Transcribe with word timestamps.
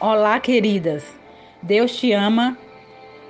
Olá, 0.00 0.38
queridas. 0.38 1.02
Deus 1.60 1.96
te 1.96 2.12
ama 2.12 2.56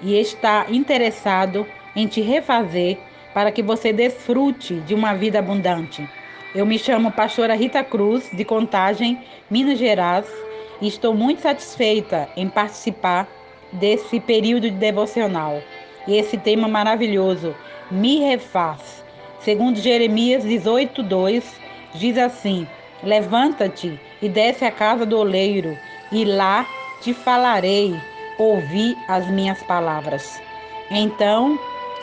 e 0.03 0.21
está 0.21 0.67
interessado 0.69 1.67
em 1.97 2.07
te 2.07 2.21
refazer 2.21 2.99
para 3.33 3.51
que 3.51 3.63
você 3.63 3.91
desfrute 3.91 4.75
de 4.81 4.93
uma 4.93 5.15
vida 5.15 5.39
abundante. 5.39 6.07
Eu 6.55 6.67
me 6.67 6.79
chamo 6.79 7.11
Pastora 7.11 7.55
Rita 7.55 7.83
Cruz, 7.83 8.29
de 8.35 8.45
Contagem, 8.45 9.19
Minas 9.51 9.79
Gerais, 9.79 10.27
e 10.79 10.89
estou 10.89 11.15
muito 11.15 11.41
satisfeita 11.41 12.29
em 12.37 12.51
participar 12.51 13.27
desse 13.73 14.21
período 14.21 14.71
de 14.71 14.77
devocional. 14.77 15.63
E 16.07 16.19
esse 16.19 16.37
tema 16.37 16.69
maravilhoso, 16.69 17.57
me 17.91 18.21
refaz. 18.21 19.03
Segundo 19.41 19.81
Jeremias 19.81 20.45
18:2, 20.45 21.45
diz 21.95 22.19
assim: 22.19 22.69
Levanta-te 23.03 23.99
e 24.21 24.29
desce 24.29 24.67
à 24.67 24.71
casa 24.71 25.07
do 25.07 25.17
oleiro 25.17 25.75
e 26.13 26.25
lá 26.25 26.67
te 27.01 27.13
falarei, 27.13 27.95
ouvi 28.39 28.97
as 29.09 29.27
minhas 29.29 29.63
palavras. 29.65 30.41
Então, 30.91 31.59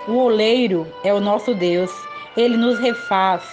o 0.08 0.18
oleiro 0.18 0.88
é 1.04 1.13
o 1.13 1.20
nosso 1.20 1.54
Deus, 1.55 1.91
ele 2.38 2.58
nos 2.58 2.80
refaz, 2.80 3.44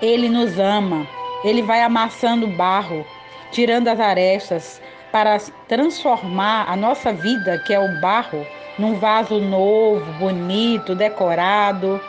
ele 0.00 0.28
nos 0.28 0.58
ama, 0.58 1.06
ele 1.44 1.62
vai 1.62 1.82
amassando 1.82 2.46
barro, 2.48 3.04
tirando 3.52 3.88
as 3.88 4.00
arestas, 4.00 4.80
para 5.12 5.38
transformar 5.68 6.64
a 6.68 6.74
nossa 6.74 7.12
vida, 7.12 7.58
que 7.58 7.74
é 7.74 7.78
o 7.78 8.00
barro, 8.00 8.46
num 8.78 8.98
vaso 8.98 9.38
novo, 9.38 10.10
bonito, 10.14 10.94
decorado. 10.94 12.00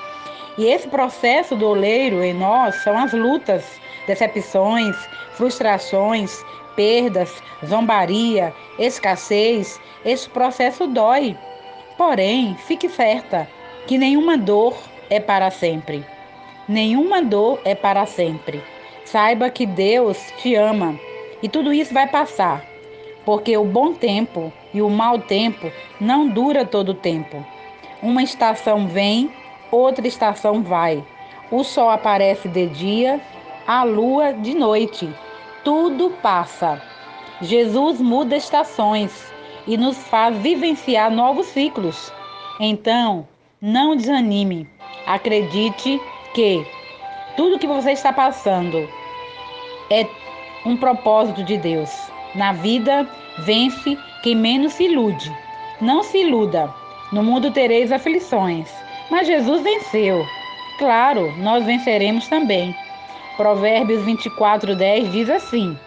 E 0.57 0.65
esse 0.65 0.87
processo 0.87 1.55
do 1.55 1.67
oleiro 1.67 2.23
em 2.23 2.33
nós 2.33 2.75
são 2.75 2.97
as 2.97 3.11
lutas, 3.11 3.65
decepções, 4.07 4.95
frustrações, 5.33 6.43
perdas, 6.75 7.41
zombaria, 7.65 8.53
escassez, 8.77 9.79
esse 10.05 10.29
processo 10.29 10.87
dói. 10.87 11.37
Porém, 11.97 12.55
fique 12.67 12.89
certa 12.89 13.47
que 13.87 13.97
nenhuma 13.97 14.37
dor 14.37 14.75
é 15.09 15.19
para 15.19 15.51
sempre. 15.51 16.05
Nenhuma 16.67 17.21
dor 17.21 17.59
é 17.65 17.75
para 17.75 18.05
sempre. 18.05 18.63
Saiba 19.05 19.49
que 19.49 19.65
Deus 19.65 20.17
te 20.37 20.55
ama 20.55 20.97
e 21.41 21.49
tudo 21.49 21.73
isso 21.73 21.93
vai 21.93 22.07
passar, 22.07 22.65
porque 23.25 23.55
o 23.57 23.65
bom 23.65 23.93
tempo 23.93 24.51
e 24.73 24.81
o 24.81 24.89
mau 24.89 25.19
tempo 25.19 25.71
não 25.99 26.27
dura 26.27 26.65
todo 26.65 26.89
o 26.89 26.95
tempo. 26.95 27.45
Uma 28.01 28.23
estação 28.23 28.87
vem, 28.87 29.31
outra 29.69 30.07
estação 30.07 30.63
vai. 30.63 31.03
O 31.51 31.63
sol 31.63 31.89
aparece 31.89 32.47
de 32.47 32.67
dia, 32.67 33.21
a 33.67 33.83
lua 33.83 34.33
de 34.33 34.53
noite 34.53 35.13
tudo 35.63 36.09
passa. 36.21 36.81
Jesus 37.41 37.99
muda 37.99 38.35
estações 38.35 39.31
e 39.65 39.77
nos 39.77 39.97
faz 40.07 40.37
vivenciar 40.37 41.11
novos 41.11 41.47
ciclos. 41.47 42.11
Então, 42.59 43.27
não 43.61 43.95
desanime. 43.95 44.69
Acredite 45.05 45.99
que 46.33 46.65
tudo 47.35 47.59
que 47.59 47.67
você 47.67 47.91
está 47.91 48.13
passando 48.13 48.87
é 49.89 50.07
um 50.65 50.77
propósito 50.77 51.43
de 51.43 51.57
Deus. 51.57 51.89
Na 52.35 52.53
vida, 52.53 53.07
vence 53.39 53.97
quem 54.21 54.35
menos 54.35 54.73
se 54.73 54.85
ilude. 54.85 55.35
Não 55.81 56.03
se 56.03 56.19
iluda. 56.19 56.73
No 57.11 57.21
mundo 57.23 57.51
tereis 57.51 57.91
aflições, 57.91 58.69
mas 59.09 59.27
Jesus 59.27 59.61
venceu. 59.61 60.25
Claro, 60.79 61.31
nós 61.37 61.63
venceremos 61.65 62.27
também. 62.27 62.75
Provérbios 63.37 64.03
24, 64.03 64.75
10 64.75 65.11
diz 65.11 65.29
assim: 65.29 65.77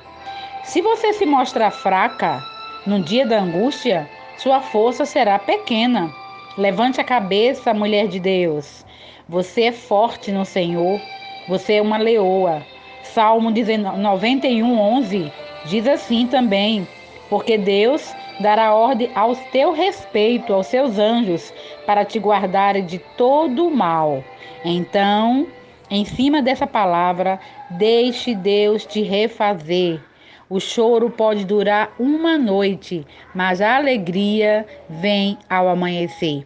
Se 0.65 0.81
você 0.83 1.13
se 1.13 1.25
mostrar 1.25 1.71
fraca 1.71 2.43
no 2.85 3.01
dia 3.01 3.25
da 3.25 3.39
angústia, 3.39 4.09
sua 4.37 4.61
força 4.61 5.05
será 5.05 5.39
pequena. 5.39 6.13
Levante 6.59 7.01
a 7.01 7.05
cabeça, 7.05 7.73
mulher 7.73 8.09
de 8.09 8.19
Deus. 8.19 8.85
Você 9.29 9.65
é 9.65 9.73
forte 9.73 10.33
no 10.33 10.45
Senhor. 10.45 11.01
Você 11.49 11.75
é 11.75 11.83
uma 11.83 11.99
leoa. 11.99 12.63
Salmo 13.03 13.51
91, 13.51 14.81
11 14.81 15.33
diz 15.67 15.87
assim 15.87 16.27
também: 16.27 16.87
Porque 17.31 17.57
Deus 17.57 18.13
dará 18.41 18.75
ordem 18.75 19.11
ao 19.15 19.37
teu 19.37 19.73
respeito, 19.73 20.53
aos 20.53 20.67
seus 20.67 20.99
anjos, 20.99 21.55
para 21.87 22.05
te 22.05 22.19
guardar 22.19 22.81
de 22.83 22.99
todo 23.17 23.71
mal. 23.71 24.25
Então, 24.65 25.47
em 25.91 26.05
cima 26.05 26.43
dessa 26.43 26.67
palavra, 26.67 27.39
deixe 27.71 28.35
Deus 28.35 28.85
te 28.85 29.03
refazer. 29.03 30.01
O 30.49 30.61
choro 30.61 31.11
pode 31.11 31.45
durar 31.45 31.93
uma 31.99 32.39
noite, 32.39 33.05
mas 33.35 33.61
a 33.61 33.77
alegria 33.77 34.67
vem 34.89 35.39
ao 35.49 35.69
amanhecer. 35.69 36.45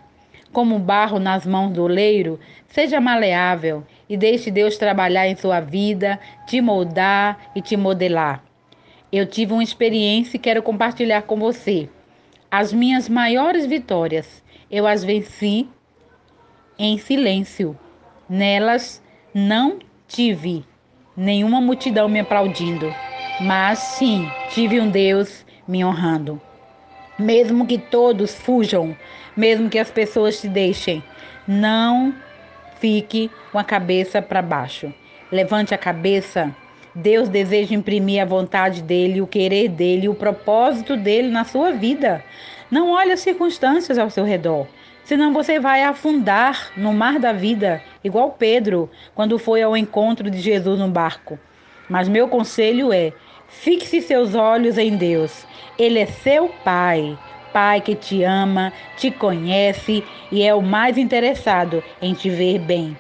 Como 0.53 0.79
barro 0.79 1.19
nas 1.19 1.47
mãos 1.47 1.73
do 1.73 1.83
oleiro, 1.83 2.41
seja 2.67 3.01
maleável 3.01 3.85
e 4.09 4.17
deixe 4.17 4.51
Deus 4.51 4.77
trabalhar 4.77 5.29
em 5.29 5.37
sua 5.37 5.61
vida, 5.61 6.19
te 6.47 6.61
moldar 6.61 7.51
e 7.55 7.61
te 7.61 7.77
modelar. 7.77 8.43
Eu 9.13 9.27
tive 9.27 9.53
uma 9.53 9.63
experiência 9.63 10.37
e 10.37 10.41
quero 10.41 10.63
compartilhar 10.63 11.23
com 11.23 11.37
você. 11.37 11.89
As 12.51 12.73
minhas 12.73 13.09
maiores 13.09 13.67
vitórias, 13.67 14.43
eu 14.71 14.87
as 14.87 15.05
venci 15.05 15.69
em 16.79 16.97
silêncio. 16.97 17.79
Nelas, 18.29 19.03
não 19.35 19.79
tive 20.09 20.65
nenhuma 21.17 21.61
multidão 21.61 22.09
me 22.09 22.19
aplaudindo, 22.19 22.93
mas 23.41 23.79
sim 23.79 24.29
tive 24.51 24.81
um 24.81 24.91
Deus 24.91 25.45
me 25.69 25.85
honrando. 25.85 26.41
Mesmo 27.19 27.67
que 27.67 27.79
todos 27.79 28.35
fujam, 28.35 28.97
mesmo 29.37 29.69
que 29.69 29.79
as 29.79 29.91
pessoas 29.91 30.41
te 30.41 30.49
deixem, 30.49 31.03
não 31.47 32.15
fique 32.81 33.31
com 33.53 33.59
a 33.59 33.65
cabeça 33.65 34.21
para 34.21 34.43
baixo. 34.43 34.93
Levante 35.31 35.75
a 35.75 35.79
cabeça. 35.79 36.55
Deus 36.93 37.29
deseja 37.29 37.75
imprimir 37.75 38.21
a 38.21 38.25
vontade 38.25 38.83
dele, 38.83 39.21
o 39.21 39.27
querer 39.27 39.69
dele, 39.69 40.09
o 40.09 40.15
propósito 40.15 40.97
dele 40.97 41.29
na 41.29 41.45
sua 41.45 41.71
vida. 41.71 42.25
Não 42.69 42.91
olhe 42.91 43.13
as 43.13 43.21
circunstâncias 43.21 43.97
ao 43.97 44.11
seu 44.11 44.25
redor 44.25 44.67
senão 45.05 45.33
você 45.33 45.59
vai 45.59 45.83
afundar 45.83 46.71
no 46.77 46.93
mar 46.93 47.19
da 47.19 47.33
vida, 47.33 47.83
igual 48.03 48.33
Pedro, 48.39 48.91
quando 49.15 49.39
foi 49.39 49.63
ao 49.63 49.77
encontro 49.77 50.31
de 50.31 50.39
Jesus 50.39 50.79
no 50.79 50.89
barco. 50.89 51.39
Mas 51.89 52.09
meu 52.09 52.29
conselho 52.29 52.93
é: 52.93 53.13
fixe 53.49 54.01
seus 54.01 54.35
olhos 54.35 54.79
em 54.79 54.97
Deus. 54.97 55.47
Ele 55.79 55.99
é 55.99 56.07
seu 56.07 56.49
Pai, 56.65 57.19
Pai 57.53 57.81
que 57.81 57.95
te 57.95 58.23
ama, 58.23 58.73
te 58.97 59.11
conhece 59.11 60.05
e 60.31 60.43
é 60.43 60.55
o 60.55 60.63
mais 60.63 60.97
interessado 60.97 61.83
em 62.01 62.15
te 62.15 62.31
ver 62.31 62.59
bem. 62.61 62.97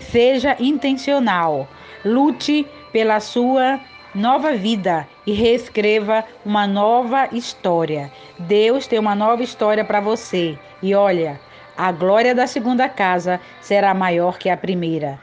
Seja 0.00 0.56
intencional, 0.58 1.68
lute 2.04 2.66
pela 2.92 3.20
sua 3.20 3.80
nova 4.14 4.52
vida 4.52 5.06
e 5.26 5.32
reescreva 5.32 6.24
uma 6.44 6.66
nova 6.66 7.28
história. 7.32 8.10
Deus 8.38 8.86
tem 8.86 8.98
uma 8.98 9.14
nova 9.14 9.42
história 9.42 9.84
para 9.84 10.00
você. 10.00 10.58
E 10.84 10.94
olha, 10.94 11.40
a 11.78 11.90
glória 11.90 12.34
da 12.34 12.46
segunda 12.46 12.90
casa 12.90 13.40
será 13.62 13.94
maior 13.94 14.36
que 14.36 14.50
a 14.50 14.56
primeira. 14.56 15.18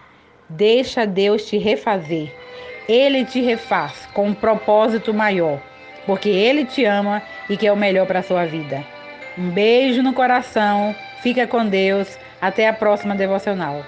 Deixa 0.49 1.05
Deus 1.05 1.45
te 1.45 1.59
refazer. 1.59 2.33
Ele 2.89 3.23
te 3.23 3.41
refaz 3.41 4.07
com 4.11 4.25
um 4.29 4.33
propósito 4.33 5.13
maior, 5.13 5.61
porque 6.07 6.29
ele 6.29 6.65
te 6.65 6.83
ama 6.83 7.21
e 7.47 7.55
quer 7.55 7.71
o 7.71 7.77
melhor 7.77 8.07
para 8.07 8.21
a 8.21 8.23
sua 8.23 8.43
vida. 8.43 8.83
Um 9.37 9.51
beijo 9.51 10.01
no 10.01 10.13
coração. 10.13 10.95
Fica 11.21 11.45
com 11.45 11.63
Deus. 11.63 12.17
Até 12.41 12.67
a 12.67 12.73
próxima 12.73 13.13
devocional. 13.13 13.85